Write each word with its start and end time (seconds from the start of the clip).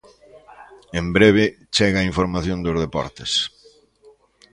En 0.99 1.05
breve 1.15 1.43
chega 1.75 1.99
a 2.01 2.07
información 2.11 2.57
dos 2.65 2.79
deportes. 2.85 3.31